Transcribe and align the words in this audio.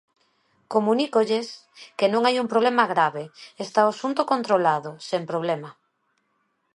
Comunícolles 0.73 1.47
que 1.97 2.07
non 2.13 2.21
hai 2.23 2.35
un 2.43 2.47
problema 2.53 2.83
grave, 2.93 3.23
está 3.65 3.79
o 3.85 3.91
asunto 3.93 4.21
controlado, 4.31 4.91
sen 5.09 5.21
problema. 5.31 5.69